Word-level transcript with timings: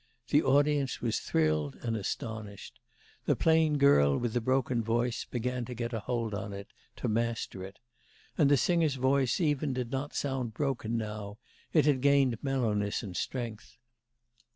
The 0.29 0.41
audience 0.41 0.99
was 0.99 1.19
thrilled 1.19 1.75
and 1.83 1.95
astonished. 1.95 2.79
The 3.25 3.35
plain 3.35 3.77
girl 3.77 4.17
with 4.17 4.33
the 4.33 4.41
broken 4.41 4.81
voice 4.83 5.25
began 5.25 5.63
to 5.65 5.75
get 5.75 5.93
a 5.93 5.99
hold 5.99 6.33
on 6.33 6.53
it, 6.53 6.69
to 6.95 7.07
master 7.07 7.63
it. 7.63 7.77
And 8.35 8.49
the 8.49 8.57
singer's 8.57 8.95
voice 8.95 9.39
even 9.39 9.73
did 9.73 9.91
not 9.91 10.15
sound 10.15 10.55
broken 10.55 10.97
now; 10.97 11.37
it 11.71 11.85
had 11.85 12.01
gained 12.01 12.39
mellowness 12.43 13.03
and 13.03 13.15
strength. 13.15 13.77